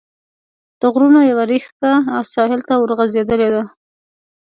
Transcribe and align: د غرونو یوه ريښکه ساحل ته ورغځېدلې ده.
د 0.79 0.81
غرونو 0.93 1.19
یوه 1.31 1.43
ريښکه 1.51 1.91
ساحل 2.33 2.61
ته 2.67 2.73
ورغځېدلې 2.77 3.49
ده. 3.55 3.63